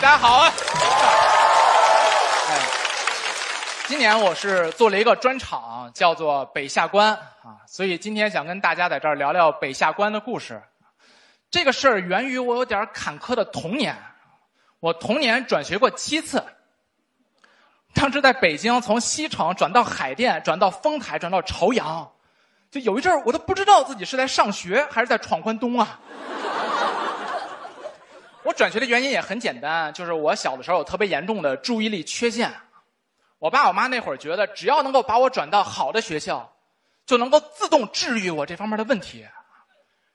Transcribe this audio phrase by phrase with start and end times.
[0.00, 0.50] 大家好啊！
[2.48, 2.58] 哎，
[3.86, 7.12] 今年我是做了一个专场，叫做《北下关》
[7.46, 10.62] 啊，所以今天想跟大家在这儿聊聊北下关的故事。
[11.50, 13.94] 这个事儿源于我有点坎坷的童年，
[14.80, 16.42] 我童年转学过七次。
[17.92, 22.10] 当时在北京，从西城转到海淀，转到丰台，转到朝阳，
[22.70, 26.00] 就有一阵儿我都不知道自己是在上学还是在闯关东啊。
[28.42, 32.50] 我转学的原因也很简单，就是我小的时候有特别严重的注意力缺陷。
[33.38, 36.50] 我爸我妈那会儿觉得，只要能够把我转到好的学校，
[37.06, 39.26] 就能够自动治愈我这方面的问题。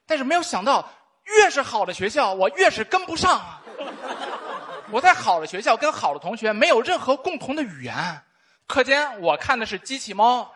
[0.07, 0.87] 但是没有想到，
[1.23, 3.41] 越是好的学校，我越是跟不上。
[4.91, 7.95] 我在好的学校跟好的同学没有任何共同的语言。
[8.67, 10.51] 课间我看的是机器猫，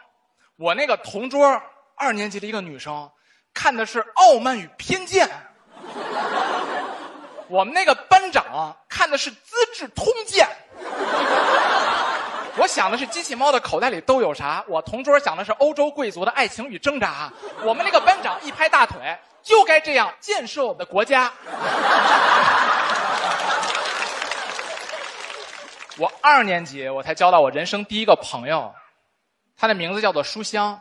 [0.55, 1.61] 我那个同桌
[1.95, 3.09] 二年级的一个女生
[3.53, 5.27] 看的是《傲慢与偏见》。
[7.49, 10.47] 我们那个班长看的是《资治通鉴》，
[12.57, 14.63] 我想的是机器猫的口袋里都有啥。
[14.67, 17.33] 我同桌想的是欧洲贵族的爱情与挣扎。
[17.63, 21.33] 我们那个班长一拍大腿，就该这样建设我们的国家。
[25.97, 28.71] 我二年级我才交到我人生第一个朋友，
[29.57, 30.79] 他的名字叫做书香。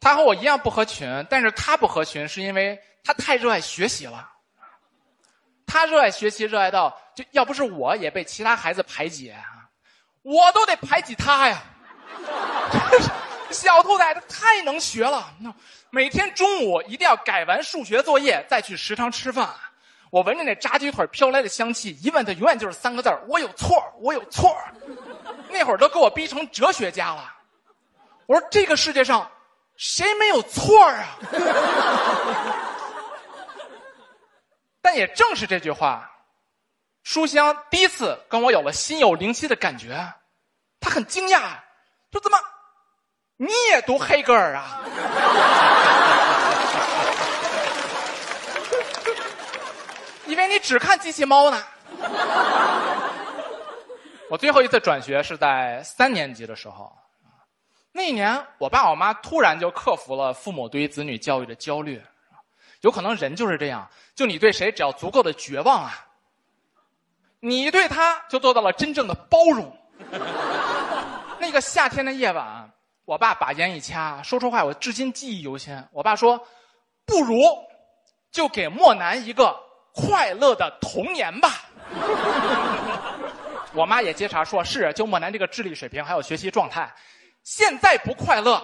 [0.00, 4.30] 他和我一样不合群，但是他不合群是因为他太热爱学习了。
[5.66, 9.40] 他热爱学习，热爱到就要不是我也被其他孩子排挤啊，
[10.22, 11.62] 我都得排挤他呀。
[13.50, 15.32] 小兔崽子太能学了，
[15.90, 19.48] 每天中午一定要改完数学作业再去食堂吃饭。
[20.10, 24.56] 我闻着那炸鸡腿飘来的香气，一问他永远就是三个字我有错我有错
[25.50, 27.32] 那会儿都给我逼成哲学家了。
[28.26, 29.30] 我说这个世界上
[29.76, 31.04] 谁没有错啊？
[34.84, 36.10] 但也正是这句话，
[37.04, 39.96] 书香第一次跟我有了心有灵犀的感觉。
[40.78, 41.40] 他很惊讶，
[42.12, 42.36] 说：“怎么，
[43.38, 44.82] 你也读黑格尔啊？”
[50.28, 51.64] 以为你只看机器猫呢。
[54.28, 56.94] 我最后一次转学是在三年级的时候，
[57.90, 62.02] 那一年我爸我妈突然就克服了父母对于子女教育的焦虑。
[62.84, 66.06] 有可能人就是这样，就你对谁只要足够的绝望啊，
[67.40, 69.74] 你对他就做到了真正的包容。
[71.38, 72.70] 那个夏天的夜晚，
[73.06, 75.82] 我爸把烟一掐，说出话我至今记忆犹新。
[75.92, 76.38] 我爸说
[77.06, 77.42] ：“不如
[78.30, 79.58] 就给莫南一个
[79.94, 81.62] 快乐的童年吧。
[83.72, 86.94] ”我妈也接茬说：“是，就莫南这个智力水平还有学习状态，
[87.42, 88.62] 现在不快乐。”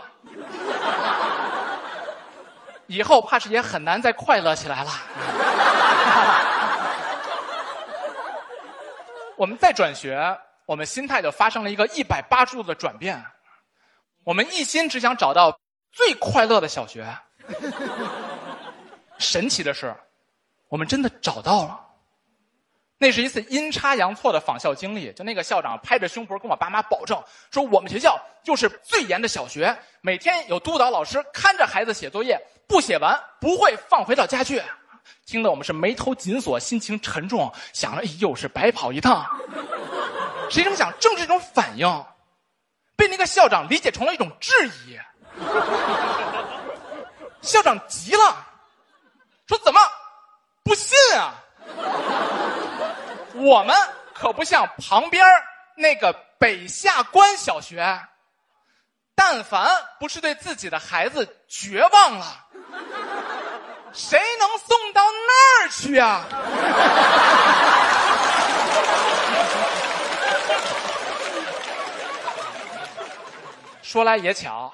[2.90, 4.90] 以后怕是也很难再快乐起来了。
[9.38, 10.36] 我们再转学，
[10.66, 13.24] 我们心态就发生了一个一百八十度的转变。
[14.24, 15.56] 我们一心只想找到
[15.92, 17.06] 最快乐的小学。
[19.18, 19.94] 神奇的是，
[20.68, 21.80] 我们真的找到了。
[22.98, 27.22] 那是一次阴差阳错的访校经历，就那个校长拍着胸脯跟我爸妈保证
[27.52, 32.36] 说，我们学校就是最严的小学，每天有督导老师看着孩子写作业，
[32.70, 34.62] 不写完不会放回到家去。
[35.26, 39.26] 听得我们是眉头紧锁，心情沉重，想着又是白跑一趟。
[40.48, 42.04] 谁成想，正是这种反应，
[42.94, 44.96] 被那个校长理解成了一种质疑。
[47.42, 48.46] 校长急了，
[49.48, 49.80] 说：“怎么
[50.62, 51.34] 不信啊？”
[53.34, 53.74] 我们
[54.14, 55.24] 可不像旁边
[55.76, 58.00] 那个北下关小学，
[59.16, 62.46] 但凡不是对自己的孩子绝望了，
[63.92, 66.24] 谁能送到那儿去啊？
[73.82, 74.72] 说来也巧，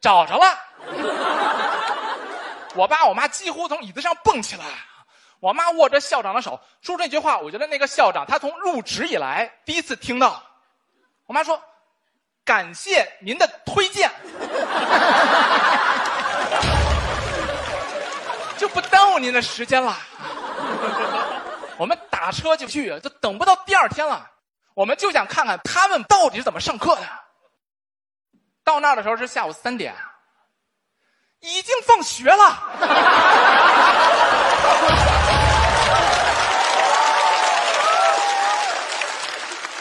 [0.00, 0.44] 找着了。
[2.76, 4.64] 我爸我妈几乎从椅子上蹦起来。
[5.40, 10.42] 我妈握着校长的手说这句话，我觉得那个校长他从入职以来第一次听到。
[11.26, 11.60] 我妈说
[12.46, 14.10] ：“感谢您的推荐，
[18.64, 19.94] 就不耽误您的时间了。
[21.76, 24.30] ”我们打车就去，就等不到第二天了。
[24.72, 27.02] 我们就想看看他们到底是怎么上课的。
[28.64, 29.94] 到那儿的时候是下午三点，
[31.40, 32.36] 已经放学了。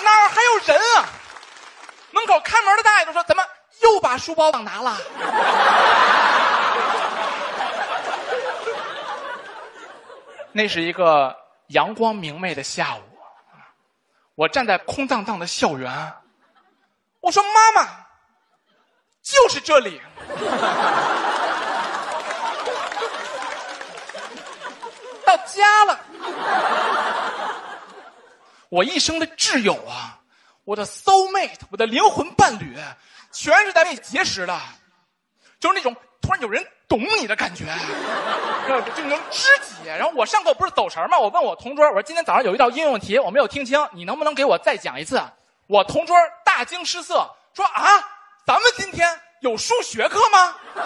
[0.03, 1.07] 哪儿还有人啊！
[2.11, 3.41] 门口看门的大爷都说：“怎么
[3.81, 4.97] 又把书包忘拿了？”
[10.53, 11.35] 那是一个
[11.67, 13.01] 阳光明媚的下午，
[14.35, 16.13] 我站在空荡荡的校园，
[17.21, 17.89] 我说：“妈妈，
[19.23, 19.99] 就是这里。”
[25.25, 25.99] 到家了，
[28.69, 30.19] 我一生的挚友啊，
[30.65, 32.77] 我的 soul mate，我的灵魂伴侣，
[33.31, 34.59] 全是在那里结识的，
[35.59, 37.65] 就是那种突然有人懂你的感觉，
[38.65, 39.85] 就就那种知己。
[39.85, 41.19] 然后我上课不是走神吗？
[41.19, 45.21] 我问我同桌，我说今天早上有一道应用题我没有听清，你能不能给我再讲一次？
[45.67, 46.15] 我同桌
[46.45, 47.83] 大惊失色，说啊，
[48.47, 50.55] 咱们今天有数学课吗？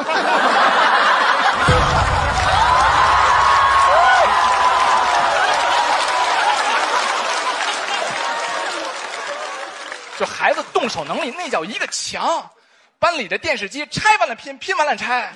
[10.18, 12.50] 就孩子动手能力那叫一个强，
[13.00, 15.32] 班里的电视机拆完了拼，拼完了拆，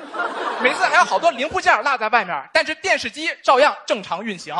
[0.61, 4.55] 每次还有好多零部件落在外面，但是电视机照样正常运行。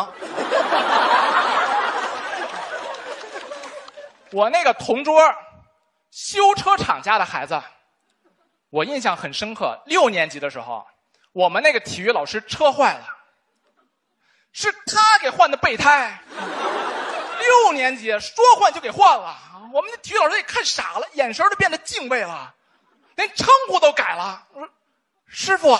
[4.31, 5.19] 我那个同桌，
[6.12, 7.62] 修车厂家的孩子，
[8.69, 9.81] 我印象很深刻。
[9.86, 10.86] 六年级的时候，
[11.33, 13.03] 我们那个体育老师车坏了，
[14.53, 16.21] 是他给换的备胎。
[17.39, 19.36] 六年级说换就给换了。
[19.74, 22.53] 我们的体育老师也看傻了，眼神都变得敬畏了，
[23.22, 24.44] 连称呼都改了。
[25.30, 25.78] ：“师傅。”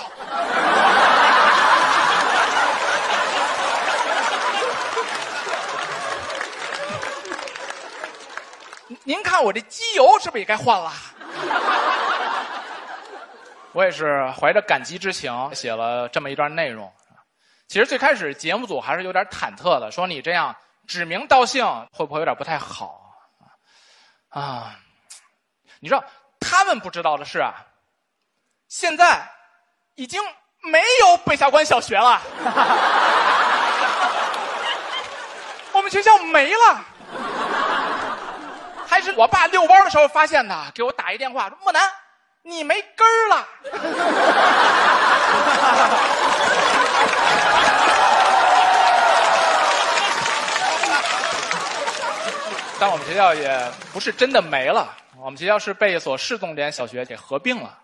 [9.04, 10.92] 您看我这机油是不是也该换了？
[13.72, 16.92] 我也是怀着感激之情写了这么一段内容。
[17.66, 20.54] 其实最开始节目组还是有点忐忑的，说你这样
[20.86, 23.00] 指名道姓会不会有点不太好？
[24.28, 24.76] 啊，
[25.80, 26.04] 你知道
[26.42, 27.54] 他们不知道的是啊，
[28.68, 29.30] 现在
[29.94, 30.20] 已经
[30.62, 32.20] 没有北下关小学了，
[35.72, 36.84] 我们学校没了，
[38.86, 41.80] 还是我爸遛弯的时候发现的，给我打一电话说：“莫南，
[42.42, 43.48] 你没根儿了。
[52.78, 54.92] ”但我们学校也不是真的没了，
[55.32, 57.80] 们学校是被一所市重点小学给合并了。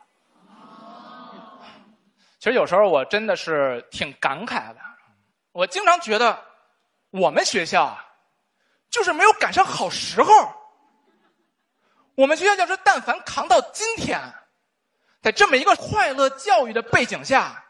[2.39, 4.77] 其实有时候我真的是挺感慨的，
[5.51, 6.39] 我经常觉得
[7.11, 8.05] 我们学校啊，
[8.91, 10.33] 就是没有赶上好时候。
[12.15, 14.21] 我们学校要是但凡扛到今天，
[15.21, 17.65] 在这么一个快乐教育的背景下，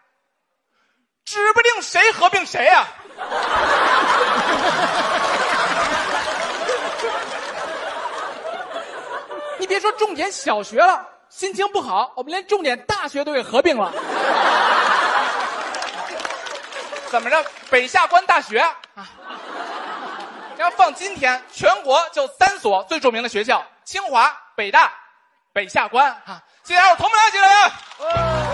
[1.25, 2.87] 指不定谁合并谁呀。
[9.69, 13.93] 别说重点小学了，心情不好，我们连重点大学都给合并了。
[17.11, 17.45] 怎么着？
[17.71, 19.07] 北下关大学啊？
[20.57, 24.93] 要放今天，全国就三所最著名的学校：清华、北大、
[25.53, 26.43] 北下关啊！
[26.65, 27.69] 接下来我同门来，谢谢大
[28.43, 28.48] 家。